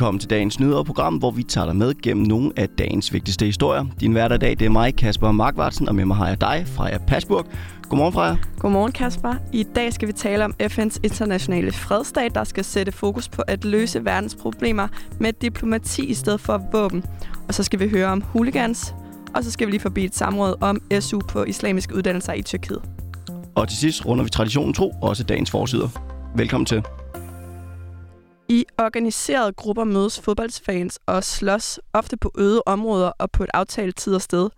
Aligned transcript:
Velkommen 0.00 0.20
til 0.20 0.30
dagens 0.30 0.60
nyhederprogram, 0.60 1.16
hvor 1.16 1.30
vi 1.30 1.42
tager 1.42 1.66
dig 1.66 1.76
med 1.76 2.02
gennem 2.02 2.26
nogle 2.26 2.52
af 2.56 2.68
dagens 2.68 3.12
vigtigste 3.12 3.46
historier. 3.46 3.86
Din 4.00 4.12
hverdag 4.12 4.36
i 4.36 4.38
dag, 4.38 4.50
det 4.50 4.62
er 4.62 4.70
mig, 4.70 4.96
Kasper 4.96 5.32
Markvartsen, 5.32 5.88
og 5.88 5.94
med 5.94 6.04
mig 6.04 6.16
har 6.16 6.28
jeg 6.28 6.40
dig, 6.40 6.64
Freja 6.66 6.98
Pasburg. 6.98 7.46
Godmorgen, 7.88 8.12
Freja. 8.12 8.36
Godmorgen, 8.58 8.92
Kasper. 8.92 9.34
I 9.52 9.62
dag 9.62 9.92
skal 9.92 10.08
vi 10.08 10.12
tale 10.12 10.44
om 10.44 10.54
FN's 10.62 10.96
internationale 11.02 11.72
fredsdag, 11.72 12.30
der 12.34 12.44
skal 12.44 12.64
sætte 12.64 12.92
fokus 12.92 13.28
på 13.28 13.42
at 13.42 13.64
løse 13.64 14.04
verdens 14.04 14.34
problemer 14.34 14.88
med 15.18 15.32
diplomati 15.32 16.04
i 16.04 16.14
stedet 16.14 16.40
for 16.40 16.62
våben. 16.72 17.04
Og 17.48 17.54
så 17.54 17.62
skal 17.62 17.80
vi 17.80 17.88
høre 17.88 18.06
om 18.06 18.22
hooligans, 18.22 18.94
og 19.34 19.44
så 19.44 19.50
skal 19.50 19.66
vi 19.66 19.72
lige 19.72 19.80
forbi 19.80 20.04
et 20.04 20.16
samråd 20.16 20.54
om 20.60 20.80
SU 21.00 21.18
på 21.18 21.44
islamiske 21.44 21.94
uddannelser 21.96 22.32
i 22.32 22.42
Tyrkiet. 22.42 22.82
Og 23.54 23.68
til 23.68 23.78
sidst 23.78 24.06
runder 24.06 24.24
vi 24.24 24.30
traditionen 24.30 24.74
tro, 24.74 24.94
også 25.02 25.24
dagens 25.24 25.50
forsider. 25.50 25.88
Velkommen 26.36 26.66
til. 26.66 26.82
I 28.50 28.64
organiserede 28.78 29.52
grupper 29.52 29.84
mødes 29.84 30.20
fodboldfans 30.20 30.98
og 31.06 31.24
slås 31.24 31.80
ofte 31.92 32.16
på 32.16 32.32
øde 32.38 32.62
områder 32.66 33.12
og 33.18 33.30
på 33.30 33.44
et 33.44 33.50
aftalt 33.54 33.96
tid 33.96 34.14
og 34.14 34.22
sted. 34.22 34.50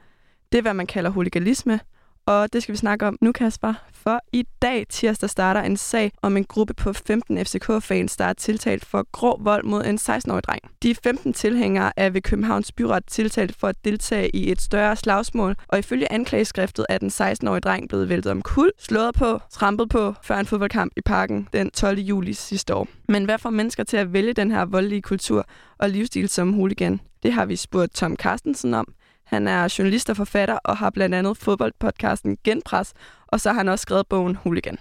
Det 0.52 0.58
er, 0.58 0.62
hvad 0.62 0.74
man 0.74 0.86
kalder 0.86 1.10
huligalisme, 1.10 1.80
og 2.26 2.52
det 2.52 2.62
skal 2.62 2.72
vi 2.72 2.78
snakke 2.78 3.06
om 3.06 3.18
nu, 3.20 3.32
Kasper. 3.32 3.74
For 3.92 4.20
i 4.32 4.44
dag, 4.62 4.86
tirsdag, 4.88 5.30
starter 5.30 5.60
en 5.60 5.76
sag 5.76 6.12
om 6.22 6.36
en 6.36 6.44
gruppe 6.44 6.74
på 6.74 6.92
15 6.92 7.38
FCK-fans, 7.46 8.16
der 8.16 8.24
er 8.24 8.32
tiltalt 8.32 8.84
for 8.84 9.06
grov 9.12 9.44
vold 9.44 9.64
mod 9.64 9.84
en 9.84 9.98
16-årig 9.98 10.44
dreng. 10.44 10.60
De 10.82 10.94
15 10.94 11.32
tilhængere 11.32 11.92
er 11.96 12.10
ved 12.10 12.22
Københavns 12.22 12.72
Byret 12.72 13.04
tiltalt 13.06 13.56
for 13.56 13.68
at 13.68 13.84
deltage 13.84 14.36
i 14.36 14.52
et 14.52 14.60
større 14.60 14.96
slagsmål, 14.96 15.56
og 15.68 15.78
ifølge 15.78 16.12
anklageskriftet 16.12 16.86
er 16.88 16.98
den 16.98 17.08
16-årige 17.08 17.60
dreng 17.60 17.88
blevet 17.88 18.08
væltet 18.08 18.32
om 18.32 18.42
kul, 18.42 18.72
slået 18.78 19.14
på, 19.14 19.40
trampet 19.50 19.88
på 19.88 20.14
før 20.22 20.38
en 20.38 20.46
fodboldkamp 20.46 20.92
i 20.96 21.00
parken 21.00 21.48
den 21.52 21.70
12. 21.70 21.98
juli 21.98 22.32
sidste 22.32 22.74
år. 22.74 22.88
Men 23.08 23.24
hvad 23.24 23.38
får 23.38 23.50
mennesker 23.50 23.84
til 23.84 23.96
at 23.96 24.12
vælge 24.12 24.32
den 24.32 24.50
her 24.50 24.64
voldelige 24.64 25.02
kultur 25.02 25.46
og 25.78 25.90
livsstil 25.90 26.28
som 26.28 26.52
hooligan? 26.52 27.00
Det 27.22 27.32
har 27.32 27.46
vi 27.46 27.56
spurgt 27.56 27.94
Tom 27.94 28.16
Carstensen 28.16 28.74
om. 28.74 28.94
Han 29.32 29.48
er 29.48 29.74
journalist 29.78 30.10
og 30.10 30.16
forfatter 30.16 30.54
og 30.64 30.76
har 30.76 30.90
blandt 30.90 31.14
andet 31.14 31.36
fodboldpodcasten 31.36 32.36
Genpres, 32.44 32.92
og 33.26 33.40
så 33.40 33.48
har 33.48 33.58
han 33.58 33.68
også 33.68 33.82
skrevet 33.82 34.06
bogen 34.06 34.36
Hooligan. 34.36 34.76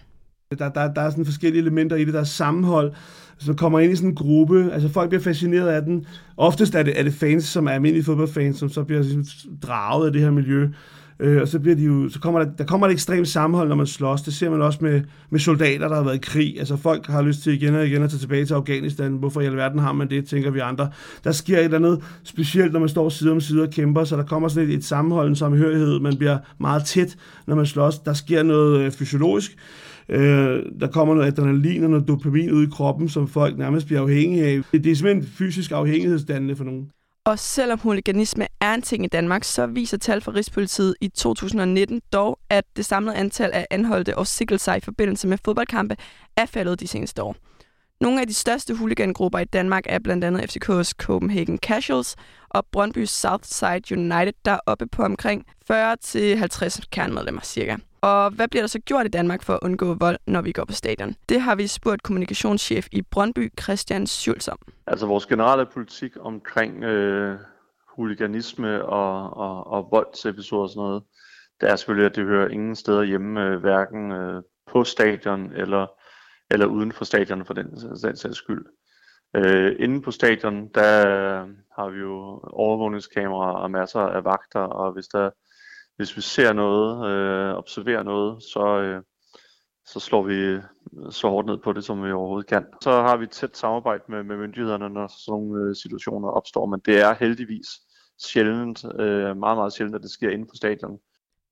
Der, 0.59 0.69
der, 0.69 0.94
der 0.94 1.02
er 1.02 1.09
sådan 1.09 1.25
forskellige 1.25 1.61
elementer 1.61 1.95
i 1.95 2.05
det. 2.05 2.13
Der 2.13 2.19
er 2.19 2.23
sammenhold, 2.23 2.94
så 3.38 3.53
kommer 3.53 3.79
ind 3.79 3.94
i 3.94 3.95
sådan 3.95 4.09
en 4.09 4.16
gruppe. 4.16 4.69
Altså 4.73 4.89
folk 4.89 5.09
bliver 5.09 5.23
fascineret 5.23 5.67
af 5.67 5.81
den. 5.81 6.05
Oftest 6.38 6.75
er 6.75 6.83
det, 6.83 6.99
er 6.99 7.03
det 7.03 7.13
fans, 7.13 7.44
som 7.44 7.67
er 7.67 7.72
almindelige 7.72 8.03
fodboldfans, 8.03 8.57
som 8.57 8.69
så 8.69 8.83
bliver 8.83 9.02
ligesom 9.02 9.25
draget 9.61 10.05
af 10.05 10.13
det 10.13 10.22
her 10.22 10.31
miljø. 10.31 10.69
Øh, 11.22 11.41
og 11.41 11.47
så, 11.47 11.59
bliver 11.59 11.75
de 11.75 11.83
jo, 11.83 12.09
så 12.09 12.19
kommer 12.19 12.39
der, 12.39 12.52
der 12.58 12.64
kommer 12.64 12.88
et 12.88 12.91
ekstremt 12.91 13.27
sammenhold, 13.27 13.69
når 13.69 13.75
man 13.75 13.88
slås. 13.88 14.22
Det 14.22 14.33
ser 14.33 14.50
man 14.50 14.61
også 14.61 14.80
med, 14.81 15.02
med 15.30 15.39
soldater, 15.39 15.88
der 15.88 15.95
har 15.95 16.03
været 16.03 16.16
i 16.16 16.19
krig. 16.22 16.59
Altså 16.59 16.75
folk 16.75 17.08
har 17.08 17.22
lyst 17.22 17.44
til 17.44 17.53
igen 17.53 17.75
og 17.75 17.88
igen 17.88 18.03
at 18.03 18.09
tage 18.09 18.19
tilbage 18.19 18.45
til 18.45 18.53
Afghanistan. 18.53 19.13
Hvorfor 19.13 19.41
i 19.41 19.45
alverden 19.45 19.80
har 19.80 19.94
man 19.94 20.09
det, 20.09 20.25
tænker 20.25 20.52
vi 20.52 20.59
andre. 20.59 20.89
Der 21.23 21.31
sker 21.31 21.58
et 21.58 21.63
eller 21.63 21.78
andet 21.78 22.03
specielt, 22.23 22.73
når 22.73 22.80
man 22.80 22.89
står 22.89 23.09
side 23.09 23.31
om 23.31 23.41
side 23.41 23.61
og 23.61 23.69
kæmper, 23.69 24.03
så 24.03 24.17
der 24.17 24.23
kommer 24.23 24.47
sådan 24.47 24.69
et, 24.69 24.75
et 24.75 24.83
sammenhold, 24.83 25.30
en 25.30 25.36
samhørighed. 25.36 26.00
Man 26.00 26.17
bliver 26.17 26.38
meget 26.59 26.86
tæt, 26.86 27.17
når 27.47 27.56
man 27.56 27.66
slås. 27.66 28.00
Der 28.00 28.13
sker 28.13 28.44
noget 28.44 28.80
øh, 28.80 28.91
fysiologisk. 28.91 29.58
Øh, 30.09 30.63
der 30.80 30.88
kommer 30.88 31.16
noget 31.16 31.28
adrenalin 31.28 31.83
og 31.83 31.89
noget 31.89 32.08
dopamin 32.08 32.52
ud 32.52 32.67
i 32.67 32.69
kroppen, 32.72 33.09
som 33.09 33.28
folk 33.28 33.58
nærmest 33.58 33.85
bliver 33.85 34.02
afhængige 34.02 34.45
af. 34.45 34.61
Det, 34.72 34.83
det 34.83 34.91
er 34.91 34.95
simpelthen 34.95 35.23
fysisk 35.23 35.72
afhængighedsdannende 35.72 36.56
for 36.56 36.63
nogen. 36.63 36.88
Og 37.25 37.39
selvom 37.39 37.80
huliganisme 37.80 38.47
er 38.61 38.73
en 38.73 38.81
ting 38.81 39.03
i 39.05 39.08
Danmark, 39.08 39.44
så 39.44 39.66
viser 39.66 39.97
tal 39.97 40.22
fra 40.22 40.31
Rigspolitiet 40.31 40.95
i 41.02 41.08
2019 41.08 42.02
dog, 42.13 42.39
at 42.50 42.63
det 42.75 42.86
samlede 42.86 43.16
antal 43.16 43.52
af 43.53 43.67
anholdte 43.72 44.17
og 44.17 44.28
sikkelser 44.28 44.73
i 44.73 44.80
forbindelse 44.80 45.28
med 45.28 45.38
fodboldkampe 45.45 45.97
er 46.38 46.45
faldet 46.45 46.79
de 46.79 46.88
seneste 46.88 47.23
år. 47.23 47.35
Nogle 48.01 48.22
af 48.22 48.28
de 48.28 48.34
største 48.34 48.75
huligangrupper 48.75 49.39
i 49.39 49.45
Danmark 49.45 49.84
er 49.85 50.00
blandt 50.00 50.23
andet 50.23 50.41
FCK's 50.41 50.91
Copenhagen 50.91 51.57
Casuals 51.57 52.16
og 52.50 52.66
Brøndby 52.72 53.06
Southside 53.06 53.97
United, 53.97 54.34
der 54.45 54.51
er 54.51 54.59
oppe 54.66 54.88
på 54.88 55.03
omkring 55.03 55.45
40-50 55.72 55.73
kernemedlemmer 56.91 57.41
cirka. 57.41 57.75
Og 58.01 58.31
hvad 58.31 58.47
bliver 58.47 58.63
der 58.63 58.67
så 58.67 58.79
gjort 58.79 59.06
i 59.06 59.09
Danmark 59.09 59.44
for 59.44 59.53
at 59.53 59.59
undgå 59.62 59.94
vold, 59.94 60.17
når 60.28 60.41
vi 60.41 60.51
går 60.51 60.66
på 60.66 60.73
stadion? 60.73 61.16
Det 61.29 61.41
har 61.41 61.56
vi 61.56 61.67
spurgt 61.67 62.03
kommunikationschef 62.03 62.88
i 62.91 63.01
Brøndby, 63.01 63.53
Christian 63.62 64.07
Schulz 64.07 64.47
om. 64.47 64.57
Altså 64.88 65.06
vores 65.06 65.25
generelle 65.25 65.66
politik 65.66 66.12
omkring 66.19 66.83
øh, 66.83 67.39
huliganisme 67.95 68.85
og, 68.85 69.38
og, 69.38 69.68
og 69.68 69.88
voldsepisoder 69.91 70.63
og 70.63 70.69
sådan 70.69 70.79
noget, 70.79 71.03
det 71.62 71.69
er 71.69 71.75
selvfølgelig, 71.75 72.06
at 72.06 72.16
det 72.16 72.25
hører 72.25 72.47
ingen 72.47 72.75
steder 72.75 73.03
hjemme, 73.03 73.41
øh, 73.41 73.59
hverken 73.59 74.12
øh, 74.12 74.44
på 74.72 74.83
stadion 74.83 75.51
eller, 75.56 75.88
eller 76.51 76.66
uden 76.66 76.91
for 76.91 77.06
stadion 77.06 77.45
for 77.45 77.53
den, 77.53 77.66
den 78.03 78.16
sags 78.16 78.38
skyld. 78.38 78.66
Øh, 79.35 79.75
inde 79.79 80.01
på 80.01 80.12
stadion, 80.12 80.69
der 80.75 81.07
øh, 81.07 81.50
har 81.78 81.89
vi 81.89 82.00
jo 82.00 82.39
overvågningskameraer 82.44 83.56
og 83.56 83.72
masser 83.72 84.00
af 84.00 84.23
vagter, 84.23 84.59
og 84.59 84.94
hvis 84.94 85.07
der 85.07 85.29
hvis 86.01 86.17
vi 86.17 86.22
ser 86.22 86.53
noget, 86.53 87.09
øh, 87.09 87.57
observerer 87.57 88.03
noget, 88.03 88.44
så, 88.44 88.81
øh, 88.81 89.03
så 89.85 90.00
slår 90.00 90.23
vi 90.23 90.62
så 91.09 91.29
hårdt 91.29 91.47
ned 91.47 91.57
på 91.57 91.73
det, 91.73 91.84
som 91.84 92.03
vi 92.03 92.12
overhovedet 92.12 92.50
kan. 92.50 92.66
Så 92.81 92.91
har 92.91 93.18
vi 93.18 93.23
et 93.23 93.31
tæt 93.31 93.57
samarbejde 93.57 94.03
med, 94.09 94.23
med 94.23 94.38
myndighederne, 94.38 94.89
når 94.89 95.07
sådan 95.07 95.31
nogle 95.31 95.69
øh, 95.69 95.75
situationer 95.75 96.29
opstår, 96.29 96.66
men 96.66 96.79
det 96.85 97.01
er 97.01 97.13
heldigvis 97.19 97.68
sjældent, 98.19 98.85
øh, 99.00 99.38
meget, 99.38 99.57
meget 99.57 99.73
sjældent, 99.73 99.95
at 99.95 100.01
det 100.01 100.12
sker 100.12 100.29
inde 100.29 100.45
på 100.45 100.56
stadion. 100.56 101.00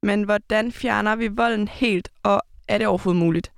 Men 0.04 0.24
hvordan 0.24 0.72
fjerner 0.72 1.16
vi 1.16 1.28
volden 1.28 1.68
helt, 1.68 2.10
og 2.24 2.42
er 2.68 2.78
det 2.78 2.88
overhovedet 2.88 3.24
muligt? 3.24 3.52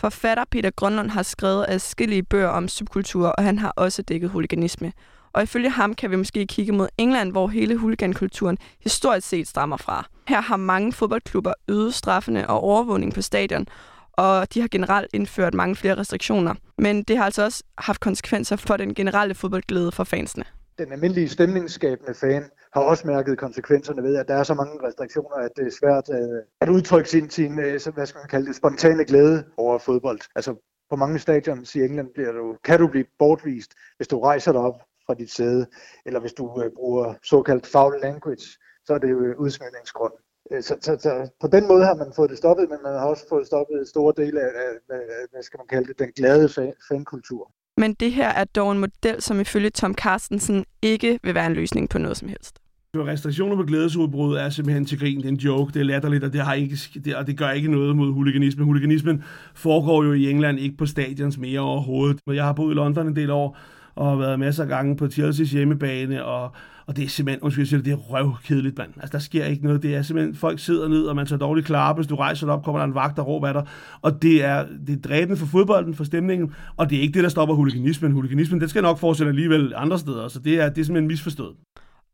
Forfatter 0.00 0.44
Peter 0.50 0.70
Grønlund 0.70 1.10
har 1.10 1.22
skrevet 1.22 1.64
adskillige 1.68 2.22
bøger 2.22 2.48
om 2.48 2.68
subkulturer, 2.68 3.30
og 3.30 3.44
han 3.44 3.58
har 3.58 3.72
også 3.76 4.02
dækket 4.02 4.30
huliganisme. 4.30 4.92
Og 5.32 5.42
ifølge 5.42 5.70
ham 5.70 5.94
kan 5.94 6.10
vi 6.10 6.16
måske 6.16 6.46
kigge 6.46 6.72
mod 6.72 6.88
England, 6.98 7.32
hvor 7.32 7.48
hele 7.48 7.76
huligankulturen 7.76 8.58
historisk 8.80 9.28
set 9.28 9.48
stammer 9.48 9.76
fra. 9.76 10.06
Her 10.28 10.40
har 10.40 10.56
mange 10.56 10.92
fodboldklubber 10.92 11.52
øget 11.68 11.94
straffene 11.94 12.50
og 12.50 12.60
overvågning 12.60 13.14
på 13.14 13.22
stadion, 13.22 13.66
og 14.12 14.54
de 14.54 14.60
har 14.60 14.68
generelt 14.68 15.08
indført 15.12 15.54
mange 15.54 15.76
flere 15.76 15.96
restriktioner. 15.96 16.54
Men 16.78 17.02
det 17.02 17.16
har 17.16 17.24
altså 17.24 17.44
også 17.44 17.62
haft 17.78 18.00
konsekvenser 18.00 18.56
for 18.56 18.76
den 18.76 18.94
generelle 18.94 19.34
fodboldglæde 19.34 19.92
for 19.92 20.04
fansene. 20.04 20.44
Den 20.80 20.92
almindelige 20.92 21.28
stemningsskabende 21.28 22.14
fan 22.14 22.44
har 22.72 22.80
også 22.80 23.06
mærket 23.06 23.38
konsekvenserne 23.38 24.02
ved, 24.02 24.16
at 24.16 24.28
der 24.28 24.34
er 24.34 24.42
så 24.42 24.54
mange 24.54 24.86
restriktioner, 24.86 25.36
at 25.36 25.50
det 25.56 25.66
er 25.66 25.70
svært 25.80 26.06
øh, 26.18 26.42
at 26.60 26.68
udtrykke 26.68 27.10
sin, 27.10 27.30
sin 27.30 27.58
øh, 27.58 27.80
hvad 27.94 28.06
skal 28.06 28.18
man 28.18 28.28
kalde 28.28 28.46
det, 28.46 28.56
spontane 28.56 29.04
glæde 29.04 29.44
over 29.56 29.78
fodbold. 29.78 30.20
Altså 30.34 30.54
på 30.90 30.96
mange 30.96 31.18
stadions 31.18 31.74
i 31.74 31.78
England 31.78 32.08
bliver 32.14 32.32
du, 32.32 32.56
kan 32.64 32.78
du 32.78 32.86
blive 32.88 33.04
bortvist, 33.18 33.74
hvis 33.96 34.08
du 34.08 34.20
rejser 34.20 34.52
dig 34.52 34.60
op 34.60 34.80
fra 35.06 35.14
dit 35.14 35.30
sæde, 35.30 35.66
eller 36.06 36.20
hvis 36.20 36.32
du 36.32 36.62
øh, 36.62 36.70
bruger 36.76 37.14
såkaldt 37.22 37.66
foul 37.66 38.00
language, 38.02 38.46
så 38.86 38.94
er 38.94 38.98
det 38.98 39.10
jo 39.10 39.20
øh, 39.20 39.38
udsmidningsgrund. 39.38 40.12
Øh, 40.52 40.62
så, 40.62 40.76
så, 40.80 40.96
så 41.00 41.30
på 41.40 41.46
den 41.46 41.68
måde 41.68 41.84
har 41.84 41.94
man 41.94 42.12
fået 42.16 42.30
det 42.30 42.38
stoppet, 42.38 42.70
men 42.70 42.78
man 42.82 42.92
har 42.92 43.06
også 43.06 43.28
fået 43.28 43.46
stoppet 43.46 43.88
store 43.88 44.12
dele 44.16 44.40
af, 44.40 44.50
af 44.90 45.00
hvad 45.30 45.42
skal 45.42 45.58
man 45.58 45.66
kalde 45.66 45.88
det, 45.88 45.98
den 45.98 46.12
glade 46.12 46.48
fan, 46.48 46.74
fankultur. 46.88 47.52
Men 47.76 47.94
det 47.94 48.12
her 48.12 48.28
er 48.28 48.44
dog 48.44 48.72
en 48.72 48.78
model, 48.78 49.22
som 49.22 49.40
ifølge 49.40 49.70
Tom 49.70 49.94
Carstensen 49.94 50.64
ikke 50.82 51.18
vil 51.22 51.34
være 51.34 51.46
en 51.46 51.54
løsning 51.54 51.88
på 51.88 51.98
noget 51.98 52.16
som 52.16 52.28
helst. 52.28 52.58
Restriktioner 52.96 53.56
på 53.56 53.62
glædesudbrud 53.62 54.36
er 54.36 54.50
simpelthen 54.50 54.84
til 54.84 54.98
grin. 54.98 55.16
Det 55.16 55.24
er 55.24 55.28
en 55.28 55.36
joke, 55.36 55.72
det 55.72 55.80
er 55.80 55.84
latterligt, 55.84 56.24
og 56.24 56.32
det, 56.32 56.40
har 56.40 56.54
ikke, 56.54 56.76
det, 57.04 57.16
og 57.16 57.26
det 57.26 57.38
gør 57.38 57.50
ikke 57.50 57.70
noget 57.70 57.96
mod 57.96 58.12
huliganismen. 58.12 58.64
Huliganismen 58.64 59.24
foregår 59.54 60.04
jo 60.04 60.12
i 60.12 60.30
England 60.30 60.58
ikke 60.58 60.76
på 60.76 60.86
stadions 60.86 61.38
mere 61.38 61.60
overhovedet. 61.60 62.20
Jeg 62.26 62.44
har 62.44 62.52
boet 62.52 62.72
i 62.72 62.74
London 62.74 63.06
en 63.06 63.16
del 63.16 63.30
år, 63.30 63.58
og 63.94 64.08
har 64.10 64.16
været 64.16 64.38
masser 64.38 64.62
af 64.62 64.68
gange 64.68 64.96
på 64.96 65.04
Chelsea's 65.04 65.52
hjemmebane, 65.52 66.24
og, 66.24 66.52
og 66.90 66.96
det 66.96 67.04
er 67.04 67.08
simpelthen, 67.08 67.42
undskyld, 67.42 67.62
jeg 67.62 67.68
siger 67.68 67.78
det, 67.78 67.84
det 67.84 67.92
er 67.92 67.96
røvkedeligt, 67.96 68.78
mand. 68.78 68.90
Altså, 68.96 69.12
der 69.12 69.18
sker 69.18 69.44
ikke 69.44 69.64
noget. 69.64 69.82
Det 69.82 69.94
er 69.94 70.02
simpelthen, 70.02 70.34
folk 70.34 70.58
sidder 70.58 70.88
ned, 70.88 71.06
og 71.06 71.16
man 71.16 71.26
tager 71.26 71.38
dårligt 71.38 71.66
klar, 71.66 71.94
hvis 71.94 72.06
du 72.06 72.16
rejser 72.16 72.46
dig 72.46 72.54
op, 72.54 72.64
kommer 72.64 72.78
der 72.78 72.86
en 72.86 72.94
vagt, 72.94 73.16
der 73.16 73.22
råber 73.22 73.48
af 73.48 73.54
dig. 73.54 73.66
Og 74.02 74.22
det 74.22 74.44
er, 74.44 74.66
det 74.86 74.96
er 74.96 75.08
dræbende 75.08 75.36
for 75.36 75.46
fodbolden, 75.46 75.94
for 75.94 76.04
stemningen, 76.04 76.54
og 76.76 76.90
det 76.90 76.98
er 76.98 77.02
ikke 77.02 77.14
det, 77.14 77.22
der 77.22 77.28
stopper 77.28 77.54
huliganismen. 77.54 78.12
Huliganismen, 78.12 78.60
den 78.60 78.68
skal 78.68 78.82
nok 78.82 78.98
fortsætte 78.98 79.28
alligevel 79.28 79.72
andre 79.76 79.98
steder, 79.98 80.28
så 80.28 80.38
det 80.38 80.60
er, 80.60 80.68
det 80.68 80.80
er 80.80 80.84
simpelthen 80.84 81.08
misforstået. 81.08 81.56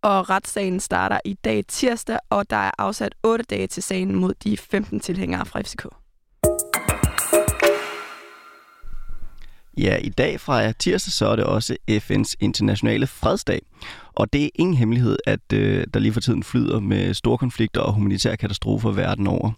Og 0.02 0.30
retssagen 0.30 0.80
starter 0.80 1.18
i 1.24 1.34
dag 1.34 1.64
tirsdag, 1.68 2.18
og 2.30 2.50
der 2.50 2.56
er 2.56 2.70
afsat 2.78 3.14
8 3.22 3.44
dage 3.50 3.66
til 3.66 3.82
sagen 3.82 4.14
mod 4.14 4.34
de 4.44 4.56
15 4.56 5.00
tilhængere 5.00 5.46
fra 5.46 5.60
FCK. 5.60 5.86
Ja, 9.78 9.96
i 9.96 10.08
dag 10.08 10.40
fra 10.40 10.72
tirsdag, 10.72 11.12
så 11.12 11.26
er 11.26 11.36
det 11.36 11.44
også 11.44 11.76
FN's 11.90 12.34
internationale 12.40 13.06
fredsdag. 13.06 13.60
Og 14.14 14.32
det 14.32 14.44
er 14.44 14.48
ingen 14.54 14.76
hemmelighed, 14.76 15.16
at 15.26 15.52
øh, 15.52 15.86
der 15.94 16.00
lige 16.00 16.12
for 16.12 16.20
tiden 16.20 16.42
flyder 16.42 16.80
med 16.80 17.14
store 17.14 17.38
konflikter 17.38 17.80
og 17.80 17.92
humanitære 17.92 18.36
katastrofer 18.36 18.92
verden 18.92 19.26
over. 19.26 19.52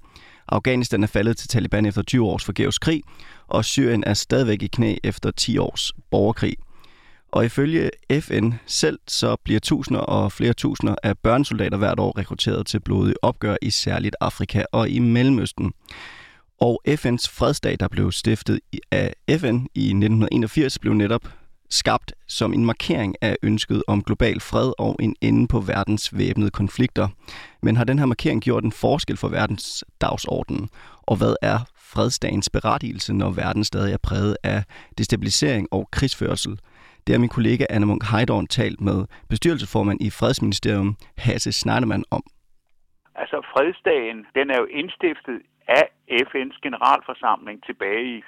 Afghanistan 0.48 1.02
er 1.02 1.06
faldet 1.06 1.36
til 1.36 1.48
Taliban 1.48 1.86
efter 1.86 2.02
20 2.02 2.24
års 2.26 2.44
forgæves 2.44 2.78
krig, 2.78 3.02
og 3.48 3.64
Syrien 3.64 4.04
er 4.06 4.14
stadigvæk 4.14 4.62
i 4.62 4.66
knæ 4.66 4.96
efter 5.04 5.30
10 5.30 5.58
års 5.58 5.92
borgerkrig. 6.10 6.56
Og 7.32 7.44
ifølge 7.44 7.90
FN 8.20 8.52
selv, 8.66 8.98
så 9.08 9.36
bliver 9.44 9.60
tusinder 9.60 10.00
og 10.00 10.32
flere 10.32 10.52
tusinder 10.52 10.94
af 11.02 11.18
børnesoldater 11.18 11.78
hvert 11.78 12.00
år 12.00 12.18
rekrutteret 12.18 12.66
til 12.66 12.80
blodige 12.80 13.24
opgør 13.24 13.56
i 13.62 13.70
særligt 13.70 14.16
Afrika 14.20 14.64
og 14.72 14.88
i 14.88 14.98
Mellemøsten. 14.98 15.72
Og 16.60 16.82
FN's 16.88 17.28
fredsdag, 17.30 17.76
der 17.80 17.88
blev 17.88 18.12
stiftet 18.12 18.60
af 18.90 19.14
FN 19.28 19.66
i 19.74 19.86
1981, 19.86 20.78
blev 20.78 20.94
netop 20.94 21.28
skabt 21.70 22.12
som 22.28 22.54
en 22.54 22.64
markering 22.64 23.14
af 23.20 23.36
ønsket 23.42 23.82
om 23.86 24.02
global 24.02 24.40
fred 24.40 24.72
og 24.78 24.96
en 25.00 25.16
ende 25.20 25.48
på 25.48 25.60
verdens 25.60 26.16
væbnede 26.18 26.50
konflikter. 26.50 27.08
Men 27.62 27.76
har 27.76 27.84
den 27.84 27.98
her 27.98 28.06
markering 28.06 28.42
gjort 28.42 28.64
en 28.64 28.72
forskel 28.72 29.16
for 29.16 29.28
verdens 29.28 29.84
dagsorden? 30.00 30.68
Og 31.02 31.16
hvad 31.16 31.34
er 31.42 31.58
fredsdagens 31.76 32.50
berettigelse, 32.50 33.12
når 33.12 33.30
verden 33.30 33.64
stadig 33.64 33.92
er 33.92 33.98
præget 34.02 34.36
af 34.42 34.64
destabilisering 34.98 35.68
og 35.70 35.88
krigsførsel? 35.90 36.60
Det 37.06 37.14
har 37.14 37.18
min 37.20 37.28
kollega 37.28 37.64
Anna 37.70 37.86
Munk 37.86 38.04
Heidorn 38.04 38.46
talt 38.46 38.80
med 38.80 39.04
bestyrelsesformand 39.28 40.00
i 40.00 40.10
Fredsministerium, 40.10 40.96
Hasse 41.16 41.52
Schneidermann, 41.52 42.04
om. 42.10 42.22
Fredsdagen, 43.58 44.26
den 44.34 44.50
er 44.50 44.58
jo 44.58 44.64
indstiftet 44.64 45.42
af 45.68 45.86
FN's 46.28 46.58
generalforsamling 46.62 47.64
tilbage 47.64 48.04
i 48.16 48.22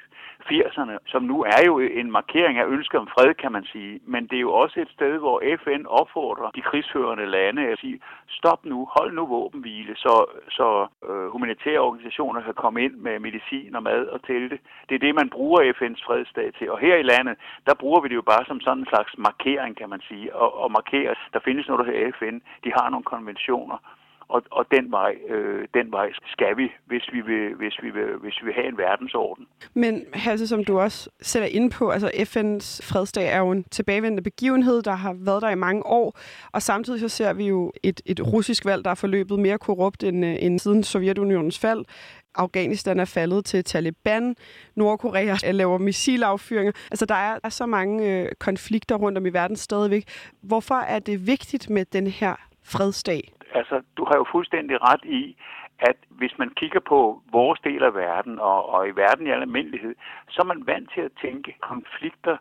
80'erne, 0.51 0.95
som 1.07 1.23
nu 1.23 1.37
er 1.43 1.63
jo 1.67 1.79
en 1.79 2.11
markering 2.11 2.59
af 2.59 2.67
ønsket 2.67 3.01
om 3.01 3.09
fred, 3.15 3.35
kan 3.35 3.53
man 3.53 3.65
sige. 3.65 4.01
Men 4.07 4.27
det 4.27 4.37
er 4.37 4.47
jo 4.49 4.53
også 4.53 4.81
et 4.81 4.91
sted, 4.97 5.19
hvor 5.19 5.43
FN 5.63 5.83
opfordrer 5.87 6.51
de 6.51 6.63
krigsførende 6.63 7.27
lande 7.27 7.63
at 7.69 7.79
sige, 7.79 8.01
stop 8.29 8.65
nu, 8.65 8.89
hold 8.97 9.13
nu 9.13 9.27
våbenhvile, 9.27 9.97
så, 9.97 10.15
så 10.51 10.87
øh, 11.09 11.27
humanitære 11.35 11.81
organisationer 11.89 12.41
kan 12.43 12.55
komme 12.55 12.83
ind 12.85 12.95
med 12.95 13.19
medicin 13.19 13.75
og 13.75 13.83
mad 13.83 14.07
og 14.07 14.23
telte. 14.27 14.59
Det 14.89 14.95
er 14.95 15.05
det, 15.07 15.15
man 15.15 15.31
bruger 15.31 15.73
FN's 15.79 16.03
fredsdag 16.07 16.53
til. 16.59 16.71
Og 16.71 16.79
her 16.79 16.97
i 16.97 17.03
landet, 17.13 17.37
der 17.67 17.75
bruger 17.75 18.01
vi 18.01 18.09
det 18.09 18.15
jo 18.15 18.31
bare 18.33 18.45
som 18.47 18.61
sådan 18.61 18.79
en 18.79 18.93
slags 18.93 19.13
markering, 19.19 19.77
kan 19.77 19.89
man 19.89 20.01
sige, 20.09 20.37
og, 20.37 20.59
og 20.63 20.73
markere, 20.73 21.15
der 21.33 21.41
findes 21.45 21.69
noget, 21.69 21.81
der 21.81 21.93
hedder 21.93 22.13
FN. 22.19 22.37
De 22.65 22.71
har 22.77 22.91
nogle 22.91 23.05
konventioner, 23.05 23.79
og, 24.35 24.43
og 24.51 24.67
den, 24.71 24.91
vej, 24.91 25.15
øh, 25.29 25.69
den 25.75 25.93
vej 25.93 26.09
skal 26.27 26.57
vi, 26.57 26.67
hvis 26.87 27.09
vi, 27.13 27.21
vil, 27.21 27.55
hvis, 27.55 27.75
vi 27.83 27.91
vil, 27.91 28.09
hvis 28.23 28.35
vi 28.41 28.45
vil 28.47 28.55
have 28.55 28.69
en 28.69 28.79
verdensorden. 28.79 29.47
Men 29.75 30.05
Hasse, 30.15 30.47
som 30.47 30.65
du 30.65 30.81
også 30.81 31.11
sætter 31.21 31.49
ind 31.49 31.71
på, 31.71 31.91
altså 31.91 32.09
FN's 32.09 32.93
fredsdag 32.93 33.27
er 33.27 33.39
jo 33.39 33.51
en 33.51 33.65
tilbagevendende 33.65 34.23
begivenhed, 34.23 34.83
der 34.83 34.93
har 34.93 35.17
været 35.19 35.43
der 35.43 35.51
i 35.51 35.55
mange 35.55 35.87
år, 35.87 36.19
og 36.53 36.63
samtidig 36.63 37.01
så 37.01 37.09
ser 37.09 37.33
vi 37.33 37.49
jo 37.49 37.73
et, 37.83 38.01
et 38.07 38.33
russisk 38.33 38.65
valg, 38.65 38.85
der 38.85 38.91
er 38.91 38.95
forløbet 38.95 39.39
mere 39.39 39.59
korrupt 39.59 40.05
end, 40.05 40.27
øh, 40.27 40.37
end 40.41 40.59
siden 40.59 40.83
Sovjetunionens 40.83 41.59
fald. 41.59 41.85
Afghanistan 42.35 43.01
er 43.01 43.05
faldet 43.05 43.45
til 43.45 43.65
Taliban. 43.65 44.37
Nordkorea 44.77 45.37
laver 45.53 45.79
missilaffyringer. 45.79 46.73
Altså, 46.91 47.07
der 47.07 47.15
er, 47.15 47.39
er 47.45 47.49
så 47.49 47.67
mange 47.67 48.13
øh, 48.13 48.29
konflikter 48.39 48.97
rundt 48.97 49.19
om 49.19 49.27
i 49.27 49.31
verden 49.31 49.57
stadigvæk. 49.57 50.05
Hvorfor 50.43 50.75
er 50.75 50.99
det 50.99 51.27
vigtigt 51.27 51.71
med 51.71 51.85
den 51.85 52.07
her 52.07 52.35
fredsdag? 52.65 53.33
Altså, 53.55 53.83
du 53.97 54.05
har 54.05 54.17
jo 54.17 54.25
fuldstændig 54.33 54.83
ret 54.83 55.05
i, 55.05 55.37
at 55.79 55.97
hvis 56.09 56.39
man 56.39 56.51
kigger 56.51 56.81
på 56.81 57.23
vores 57.33 57.61
del 57.61 57.83
af 57.83 57.95
verden, 57.95 58.39
og, 58.39 58.69
og 58.69 58.89
i 58.89 58.91
verden 58.91 59.27
i 59.27 59.31
almindelighed, 59.31 59.95
så 60.29 60.43
er 60.43 60.47
man 60.47 60.67
vant 60.67 60.91
til 60.95 61.01
at 61.01 61.13
tænke, 61.23 61.57
konflikter 61.61 62.37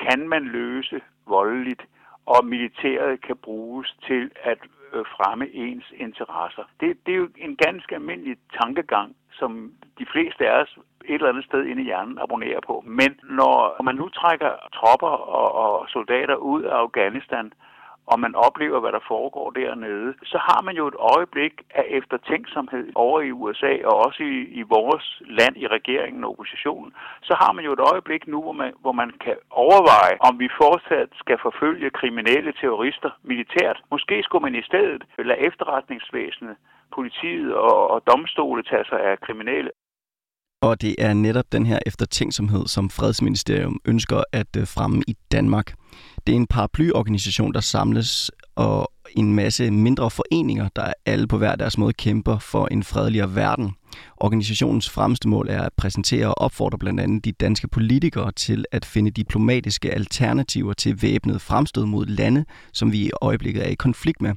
kan 0.00 0.28
man 0.28 0.44
løse 0.44 1.00
voldeligt, 1.26 1.82
og 2.26 2.44
militæret 2.44 3.20
kan 3.20 3.36
bruges 3.36 3.96
til 4.06 4.30
at 4.42 4.58
øh, 4.92 5.04
fremme 5.16 5.48
ens 5.54 5.92
interesser. 5.96 6.64
Det, 6.80 7.06
det 7.06 7.12
er 7.12 7.18
jo 7.18 7.28
en 7.36 7.56
ganske 7.56 7.94
almindelig 7.94 8.36
tankegang, 8.60 9.16
som 9.32 9.72
de 9.98 10.06
fleste 10.12 10.48
af 10.48 10.62
os 10.62 10.78
et 11.04 11.14
eller 11.14 11.28
andet 11.28 11.44
sted 11.44 11.64
inde 11.64 11.82
i 11.82 11.84
hjernen 11.84 12.18
abonnerer 12.18 12.60
på. 12.66 12.84
Men 12.86 13.20
når 13.22 13.82
man 13.82 13.94
nu 13.94 14.08
trækker 14.08 14.50
tropper 14.74 15.08
og, 15.08 15.52
og 15.52 15.88
soldater 15.88 16.34
ud 16.34 16.62
af 16.62 16.76
Afghanistan, 16.76 17.52
og 18.10 18.16
man 18.24 18.34
oplever, 18.46 18.78
hvad 18.80 18.92
der 18.92 19.08
foregår 19.12 19.48
dernede, 19.50 20.08
så 20.32 20.38
har 20.48 20.60
man 20.66 20.74
jo 20.80 20.84
et 20.92 20.98
øjeblik 21.14 21.54
af 21.80 21.84
eftertænksomhed 21.98 22.86
over 22.94 23.18
i 23.20 23.32
USA 23.32 23.72
og 23.90 23.94
også 24.06 24.22
i, 24.22 24.38
i 24.60 24.62
vores 24.76 25.06
land, 25.38 25.54
i 25.56 25.66
regeringen 25.76 26.24
og 26.24 26.30
oppositionen. 26.30 26.90
Så 27.28 27.34
har 27.42 27.52
man 27.52 27.64
jo 27.64 27.72
et 27.72 27.86
øjeblik 27.92 28.22
nu, 28.32 28.38
hvor 28.42 28.56
man, 28.62 28.72
hvor 28.82 28.92
man 29.02 29.10
kan 29.24 29.36
overveje, 29.50 30.16
om 30.28 30.34
vi 30.42 30.48
fortsat 30.62 31.10
skal 31.22 31.38
forfølge 31.46 31.96
kriminelle 32.00 32.52
terrorister 32.60 33.10
militært. 33.30 33.78
Måske 33.90 34.16
skulle 34.22 34.44
man 34.46 34.54
i 34.54 34.68
stedet 34.70 35.02
lade 35.18 35.40
efterretningsvæsenet 35.48 36.56
politiet 36.96 37.54
og, 37.54 37.90
og 37.90 37.98
domstole 38.10 38.62
tage 38.62 38.84
sig 38.90 39.00
af 39.10 39.20
kriminelle. 39.26 39.70
Og 40.62 40.82
det 40.82 40.94
er 40.98 41.14
netop 41.14 41.44
den 41.52 41.66
her 41.66 41.78
eftertænksomhed, 41.86 42.66
som 42.66 42.90
Fredsministerium 42.90 43.80
ønsker 43.84 44.22
at 44.32 44.52
øh, 44.60 44.66
fremme 44.74 45.02
i 45.06 45.14
Danmark. 45.32 45.66
Det 46.26 46.32
er 46.32 46.36
en 46.36 46.46
paraplyorganisation, 46.46 47.54
der 47.54 47.60
samles 47.60 48.30
og 48.56 48.92
en 49.16 49.34
masse 49.34 49.70
mindre 49.70 50.10
foreninger, 50.10 50.68
der 50.76 50.92
alle 51.06 51.26
på 51.26 51.38
hver 51.38 51.56
deres 51.56 51.78
måde 51.78 51.92
kæmper 51.92 52.38
for 52.38 52.66
en 52.66 52.82
fredeligere 52.82 53.34
verden. 53.34 53.72
Organisationens 54.16 54.90
fremmeste 54.90 55.28
mål 55.28 55.46
er 55.50 55.62
at 55.62 55.72
præsentere 55.76 56.26
og 56.26 56.38
opfordre 56.38 56.78
blandt 56.78 57.00
andet 57.00 57.24
de 57.24 57.32
danske 57.32 57.68
politikere 57.68 58.32
til 58.32 58.64
at 58.72 58.84
finde 58.84 59.10
diplomatiske 59.10 59.90
alternativer 59.90 60.72
til 60.72 61.02
væbnet 61.02 61.40
fremstød 61.40 61.84
mod 61.84 62.06
lande, 62.06 62.44
som 62.72 62.92
vi 62.92 62.98
i 62.98 63.10
øjeblikket 63.22 63.66
er 63.66 63.70
i 63.70 63.74
konflikt 63.74 64.22
med. 64.22 64.34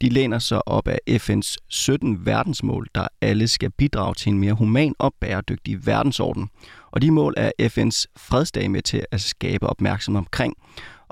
De 0.00 0.08
læner 0.08 0.38
sig 0.38 0.68
op 0.68 0.88
af 0.88 0.98
FN's 1.10 1.56
17 1.68 2.26
verdensmål, 2.26 2.88
der 2.94 3.08
alle 3.20 3.48
skal 3.48 3.70
bidrage 3.70 4.14
til 4.14 4.32
en 4.32 4.38
mere 4.38 4.52
human 4.52 4.94
og 4.98 5.14
bæredygtig 5.20 5.86
verdensorden. 5.86 6.48
Og 6.90 7.02
de 7.02 7.10
mål 7.10 7.34
er 7.36 7.50
FN's 7.62 8.04
fredsdag 8.16 8.70
med 8.70 8.82
til 8.82 9.04
at 9.10 9.20
skabe 9.20 9.66
opmærksomhed 9.66 10.18
omkring. 10.18 10.54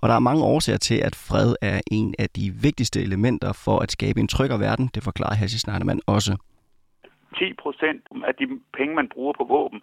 Og 0.02 0.08
der 0.08 0.14
er 0.14 0.28
mange 0.30 0.44
årsager 0.44 0.78
til, 0.78 0.98
at 1.08 1.14
fred 1.28 1.54
er 1.62 1.80
en 1.90 2.14
af 2.18 2.28
de 2.38 2.46
vigtigste 2.66 2.98
elementer 3.02 3.52
for 3.64 3.76
at 3.84 3.90
skabe 3.92 4.20
en 4.20 4.28
tryggere 4.28 4.60
verden. 4.60 4.90
Det 4.94 5.02
forklarer 5.02 5.34
Hasse 5.34 5.58
Schneiderman 5.58 6.00
også. 6.06 6.32
10 7.38 7.52
procent 7.62 8.02
af 8.28 8.34
de 8.34 8.46
penge, 8.78 8.94
man 8.94 9.08
bruger 9.14 9.34
på 9.40 9.44
våben, 9.44 9.80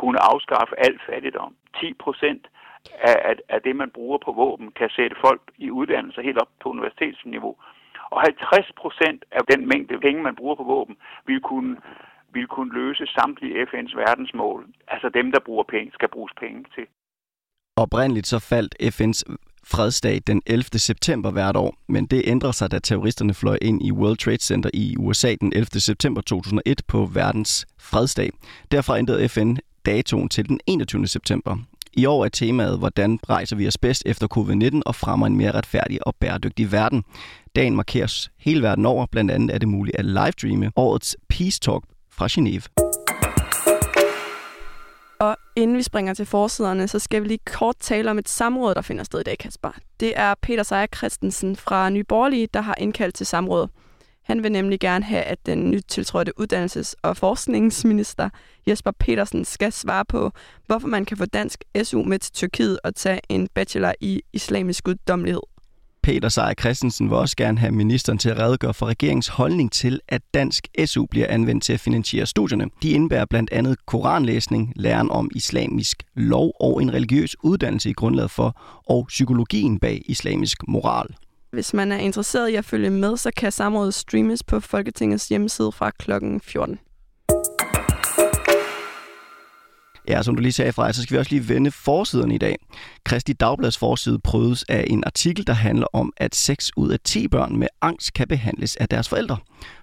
kunne 0.00 0.18
afskaffe 0.32 0.74
al 0.86 0.96
fattigdom. 1.08 1.52
10 1.80 1.94
procent 2.04 2.42
af, 3.10 3.34
af 3.48 3.60
det, 3.66 3.76
man 3.76 3.90
bruger 3.90 4.18
på 4.26 4.32
våben, 4.32 4.72
kan 4.78 4.90
sætte 4.98 5.16
folk 5.26 5.42
i 5.58 5.70
uddannelse 5.70 6.22
helt 6.22 6.38
op 6.38 6.52
på 6.62 6.68
universitetsniveau. 6.74 7.56
Og 8.14 8.20
50 8.20 8.72
procent 8.82 9.24
af 9.32 9.42
den 9.50 9.68
mængde 9.68 9.98
penge, 10.00 10.22
man 10.22 10.36
bruger 10.36 10.56
på 10.56 10.66
våben, 10.74 10.96
vil 11.26 11.40
kunne, 11.40 11.76
vil 12.34 12.46
kunne 12.46 12.72
løse 12.80 13.06
samtlige 13.06 13.62
FN's 13.68 13.96
verdensmål. 13.96 14.66
Altså 14.88 15.08
dem, 15.08 15.32
der 15.32 15.40
bruger 15.46 15.64
penge, 15.74 15.92
skal 15.92 16.08
bruges 16.08 16.32
penge 16.40 16.64
til. 16.74 16.86
Oprindeligt 17.76 18.26
så 18.26 18.38
faldt 18.52 18.74
FN's 18.94 19.22
fredsdag 19.70 20.20
den 20.26 20.42
11. 20.46 20.64
september 20.76 21.30
hvert 21.30 21.56
år, 21.56 21.74
men 21.88 22.06
det 22.06 22.22
ændrer 22.24 22.52
sig, 22.52 22.70
da 22.70 22.78
terroristerne 22.78 23.34
fløj 23.34 23.58
ind 23.62 23.82
i 23.82 23.92
World 23.92 24.16
Trade 24.16 24.38
Center 24.38 24.70
i 24.74 24.96
USA 24.98 25.34
den 25.40 25.52
11. 25.52 25.80
september 25.80 26.20
2001 26.20 26.82
på 26.88 27.06
verdens 27.12 27.66
fredsdag. 27.78 28.30
Derfor 28.70 28.94
ændrede 28.94 29.28
FN 29.28 29.56
datoen 29.86 30.28
til 30.28 30.48
den 30.48 30.60
21. 30.66 31.06
september. 31.06 31.56
I 31.92 32.06
år 32.06 32.24
er 32.24 32.28
temaet, 32.28 32.78
hvordan 32.78 33.18
rejser 33.28 33.56
vi 33.56 33.66
os 33.66 33.78
bedst 33.78 34.02
efter 34.06 34.26
covid-19 34.38 34.80
og 34.86 34.94
fremmer 34.94 35.26
en 35.26 35.36
mere 35.36 35.52
retfærdig 35.52 36.06
og 36.06 36.14
bæredygtig 36.20 36.72
verden. 36.72 37.04
Dagen 37.56 37.76
markeres 37.76 38.30
hele 38.38 38.62
verden 38.62 38.86
over, 38.86 39.06
blandt 39.06 39.30
andet 39.30 39.54
er 39.54 39.58
det 39.58 39.68
muligt 39.68 39.96
at 39.96 40.04
live-streame 40.04 40.70
årets 40.76 41.16
Peace 41.28 41.60
Talk 41.60 41.84
fra 42.10 42.26
Genève. 42.26 42.79
Og 45.20 45.36
inden 45.56 45.76
vi 45.76 45.82
springer 45.82 46.14
til 46.14 46.26
forsiderne, 46.26 46.88
så 46.88 46.98
skal 46.98 47.22
vi 47.22 47.28
lige 47.28 47.40
kort 47.46 47.76
tale 47.80 48.10
om 48.10 48.18
et 48.18 48.28
samråd, 48.28 48.74
der 48.74 48.82
finder 48.82 49.04
sted 49.04 49.20
i 49.20 49.22
dag, 49.22 49.38
Kasper. 49.38 49.70
Det 50.00 50.12
er 50.16 50.34
Peter 50.42 50.62
Sejer 50.62 50.86
Christensen 50.96 51.56
fra 51.56 51.90
Nye 51.90 52.04
Borgerlige, 52.04 52.48
der 52.54 52.60
har 52.60 52.74
indkaldt 52.78 53.14
til 53.14 53.26
samråd. 53.26 53.68
Han 54.22 54.42
vil 54.42 54.52
nemlig 54.52 54.80
gerne 54.80 55.04
have, 55.04 55.22
at 55.22 55.46
den 55.46 55.70
nyt 55.70 55.84
tiltrådte 55.88 56.32
uddannelses- 56.40 56.94
og 57.02 57.16
forskningsminister 57.16 58.28
Jesper 58.68 58.90
Petersen 58.90 59.44
skal 59.44 59.72
svare 59.72 60.04
på, 60.04 60.32
hvorfor 60.66 60.88
man 60.88 61.04
kan 61.04 61.16
få 61.16 61.26
dansk 61.26 61.64
SU 61.82 62.02
med 62.02 62.18
til 62.18 62.32
Tyrkiet 62.32 62.78
og 62.84 62.94
tage 62.94 63.20
en 63.28 63.48
bachelor 63.48 63.92
i 64.00 64.22
islamisk 64.32 64.88
uddommelighed. 64.88 65.49
Peter 66.10 66.28
Seier 66.28 66.54
Christensen 66.60 67.10
vil 67.10 67.16
også 67.16 67.36
gerne 67.36 67.58
have 67.58 67.72
ministeren 67.72 68.18
til 68.18 68.30
at 68.30 68.38
redegøre 68.38 68.74
for 68.74 68.86
regeringens 68.86 69.28
holdning 69.28 69.72
til, 69.72 70.00
at 70.08 70.22
dansk 70.34 70.68
SU 70.84 71.06
bliver 71.06 71.26
anvendt 71.28 71.64
til 71.64 71.72
at 71.72 71.80
finansiere 71.80 72.26
studierne. 72.26 72.70
De 72.82 72.90
indebærer 72.90 73.24
blandt 73.24 73.52
andet 73.52 73.86
koranlæsning, 73.86 74.72
læren 74.76 75.10
om 75.10 75.30
islamisk 75.34 76.02
lov 76.14 76.52
og 76.60 76.82
en 76.82 76.94
religiøs 76.94 77.36
uddannelse 77.42 77.90
i 77.90 77.92
grundlaget 77.92 78.30
for, 78.30 78.60
og 78.86 79.06
psykologien 79.08 79.78
bag 79.78 80.02
islamisk 80.06 80.68
moral. 80.68 81.06
Hvis 81.50 81.74
man 81.74 81.92
er 81.92 81.98
interesseret 81.98 82.48
i 82.48 82.54
at 82.54 82.64
følge 82.64 82.90
med, 82.90 83.16
så 83.16 83.30
kan 83.36 83.52
samrådet 83.52 83.94
streames 83.94 84.42
på 84.42 84.60
Folketingets 84.60 85.28
hjemmeside 85.28 85.72
fra 85.72 85.90
kl. 85.90 86.12
14. 86.42 86.78
Ja, 90.10 90.22
som 90.22 90.36
du 90.36 90.42
lige 90.42 90.52
sagde 90.52 90.72
fra, 90.72 90.92
så 90.92 91.02
skal 91.02 91.14
vi 91.14 91.18
også 91.18 91.30
lige 91.30 91.48
vende 91.48 91.70
forsiden 91.70 92.32
i 92.32 92.38
dag. 92.38 92.56
Kristi 93.04 93.32
Dagblads 93.32 93.78
forside 93.78 94.18
prøves 94.18 94.64
af 94.68 94.84
en 94.86 95.04
artikel, 95.06 95.46
der 95.46 95.52
handler 95.52 95.86
om, 95.92 96.12
at 96.16 96.34
6 96.34 96.70
ud 96.76 96.90
af 96.90 96.98
10 97.04 97.28
børn 97.28 97.56
med 97.56 97.68
angst 97.80 98.12
kan 98.12 98.28
behandles 98.28 98.76
af 98.76 98.88
deres 98.88 99.08
forældre. 99.08 99.36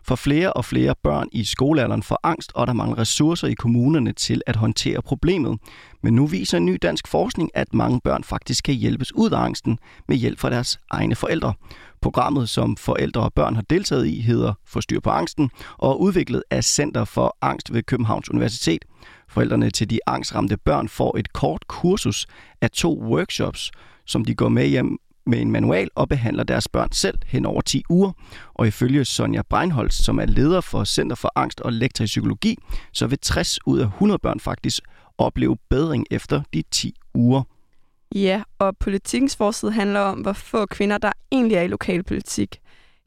For 0.04 0.16
flere 0.16 0.54
og 0.54 0.66
flere 0.66 0.96
børn 1.04 1.28
i 1.32 1.44
skolealderen 1.44 2.04
får 2.04 2.20
angst, 2.24 2.52
og 2.56 2.68
der 2.68 2.74
mangler 2.74 2.98
ressourcer 2.98 3.48
i 3.48 3.54
kommunerne 3.54 4.14
til 4.14 4.42
at 4.48 4.56
håndtere 4.56 5.02
problemet. 5.02 5.60
Men 6.04 6.14
nu 6.14 6.26
viser 6.26 6.58
en 6.58 6.66
ny 6.66 6.78
dansk 6.82 7.08
forskning, 7.08 7.52
at 7.54 7.74
mange 7.74 8.02
børn 8.04 8.24
faktisk 8.24 8.64
kan 8.64 8.76
hjælpes 8.76 9.16
ud 9.16 9.30
af 9.30 9.40
angsten 9.40 9.80
med 10.08 10.18
hjælp 10.18 10.40
fra 10.40 10.50
deres 10.50 10.80
egne 10.92 11.16
forældre. 11.16 11.54
Programmet, 12.02 12.50
som 12.50 12.78
forældre 12.78 13.22
og 13.22 13.34
børn 13.34 13.56
har 13.56 13.62
deltaget 13.62 14.08
i, 14.08 14.22
hedder 14.22 14.54
Forstyr 14.66 15.00
på 15.00 15.10
angsten 15.10 15.50
og 15.78 15.92
er 15.92 15.96
udviklet 15.96 16.44
af 16.52 16.64
Center 16.64 17.06
for 17.06 17.38
Angst 17.42 17.74
ved 17.74 17.84
Københavns 17.84 18.30
Universitet– 18.30 18.86
Forældrene 19.30 19.70
til 19.70 19.90
de 19.90 20.00
angstramte 20.08 20.58
børn 20.58 20.88
får 20.88 21.18
et 21.18 21.34
kort 21.34 21.68
kursus 21.68 22.28
af 22.62 22.72
to 22.72 23.00
workshops, 23.02 23.72
som 24.06 24.26
de 24.26 24.36
går 24.36 24.50
med 24.50 24.68
hjem 24.68 24.98
med 25.26 25.42
en 25.42 25.52
manual 25.52 25.90
og 25.96 26.10
behandler 26.10 26.44
deres 26.44 26.68
børn 26.68 26.92
selv 26.92 27.18
hen 27.26 27.46
over 27.46 27.62
10 27.62 27.84
uger. 27.90 28.12
Og 28.54 28.68
ifølge 28.68 29.06
Sonja 29.06 29.42
Breinholtz, 29.50 29.96
som 29.96 30.20
er 30.20 30.26
leder 30.26 30.62
for 30.62 30.84
Center 30.84 31.16
for 31.16 31.32
Angst 31.36 31.62
og 31.62 31.70
Elektrisk 31.72 32.12
Psykologi, 32.12 32.58
så 32.94 33.08
vil 33.08 33.20
60 33.20 33.60
ud 33.66 33.80
af 33.80 33.86
100 33.86 34.20
børn 34.20 34.40
faktisk 34.40 34.84
opleve 35.18 35.58
bedring 35.70 36.06
efter 36.12 36.42
de 36.54 36.64
10 36.72 36.94
uger. 37.14 37.44
Ja, 38.16 38.44
og 38.60 38.78
politikens 38.78 39.36
forside 39.36 39.72
handler 39.72 40.00
om, 40.00 40.20
hvor 40.20 40.34
få 40.34 40.66
kvinder, 40.66 40.98
der 40.98 41.12
egentlig 41.32 41.56
er 41.58 41.62
i 41.62 41.68
lokalpolitik. 41.68 42.60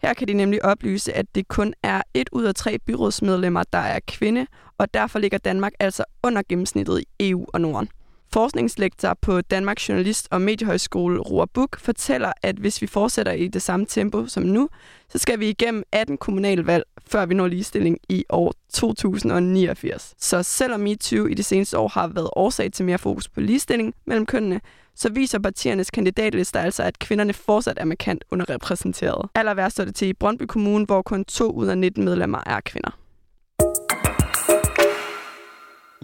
Her 0.02 0.14
kan 0.14 0.28
de 0.28 0.32
nemlig 0.32 0.64
oplyse, 0.64 1.12
at 1.12 1.34
det 1.34 1.48
kun 1.48 1.74
er 1.82 2.02
et 2.14 2.28
ud 2.32 2.44
af 2.44 2.54
tre 2.54 2.78
byrådsmedlemmer, 2.78 3.62
der 3.72 3.78
er 3.78 4.00
kvinde, 4.08 4.46
og 4.78 4.94
derfor 4.94 5.18
ligger 5.18 5.38
Danmark 5.38 5.72
altså 5.80 6.04
under 6.22 6.42
gennemsnittet 6.48 7.00
i 7.00 7.30
EU 7.30 7.46
og 7.52 7.60
Norden. 7.60 7.88
Forskningslektor 8.32 9.18
på 9.22 9.40
Danmarks 9.40 9.88
Journalist- 9.88 10.28
og 10.30 10.42
Mediehøjskole, 10.42 11.20
Roar 11.20 11.46
Buk, 11.46 11.80
fortæller, 11.80 12.32
at 12.42 12.56
hvis 12.56 12.82
vi 12.82 12.86
fortsætter 12.86 13.32
i 13.32 13.48
det 13.48 13.62
samme 13.62 13.86
tempo 13.86 14.26
som 14.26 14.42
nu, 14.42 14.68
så 15.08 15.18
skal 15.18 15.40
vi 15.40 15.48
igennem 15.48 15.82
18 15.92 16.18
kommunalvalg, 16.18 16.84
før 17.06 17.26
vi 17.26 17.34
når 17.34 17.46
ligestilling 17.46 17.98
i 18.08 18.24
år 18.28 18.54
2089. 18.74 20.14
Så 20.18 20.42
selvom 20.42 20.80
MeToo 20.80 21.26
i 21.26 21.34
de 21.34 21.42
seneste 21.42 21.78
år 21.78 21.88
har 21.88 22.06
været 22.06 22.30
årsag 22.36 22.72
til 22.72 22.84
mere 22.84 22.98
fokus 22.98 23.28
på 23.28 23.40
ligestilling 23.40 23.94
mellem 24.06 24.26
kønnene, 24.26 24.60
så 24.94 25.12
viser 25.12 25.38
partiernes 25.38 25.90
kandidatlister 25.90 26.60
altså, 26.60 26.82
at 26.82 26.98
kvinderne 26.98 27.32
fortsat 27.32 27.78
er 27.80 27.84
markant 27.84 28.24
underrepræsenteret. 28.30 29.30
Aller 29.34 29.54
værst 29.54 29.72
står 29.72 29.84
det 29.84 29.94
til 29.94 30.08
i 30.08 30.12
Brøndby 30.12 30.42
Kommune, 30.42 30.86
hvor 30.86 31.02
kun 31.02 31.24
2 31.24 31.50
ud 31.50 31.66
af 31.66 31.78
19 31.78 32.04
medlemmer 32.04 32.38
er 32.46 32.60
kvinder. 32.60 32.90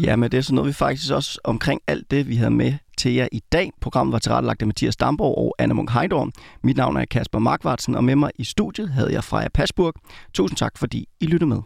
Ja, 0.00 0.16
men 0.16 0.30
det 0.30 0.38
er 0.38 0.42
så 0.42 0.54
noget, 0.54 0.68
vi 0.68 0.72
faktisk 0.72 1.12
også 1.12 1.40
omkring 1.44 1.80
alt 1.86 2.10
det, 2.10 2.28
vi 2.28 2.36
havde 2.36 2.50
med 2.50 2.74
til 2.98 3.14
jer 3.14 3.28
i 3.32 3.42
dag. 3.52 3.72
Programmet 3.80 4.12
var 4.12 4.18
tilrettelagt 4.18 4.62
af 4.62 4.66
Mathias 4.66 4.96
Damborg 4.96 5.38
og 5.38 5.54
Anna 5.58 5.74
Munk 5.74 5.90
Heidorn. 5.90 6.32
Mit 6.62 6.76
navn 6.76 6.96
er 6.96 7.04
Kasper 7.04 7.38
Markvartsen, 7.38 7.94
og 7.94 8.04
med 8.04 8.16
mig 8.16 8.30
i 8.34 8.44
studiet 8.44 8.88
havde 8.88 9.12
jeg 9.12 9.24
Freja 9.24 9.48
Pasburg. 9.48 9.94
Tusind 10.34 10.56
tak, 10.56 10.78
fordi 10.78 11.08
I 11.20 11.26
lyttede 11.26 11.48
med. 11.48 11.62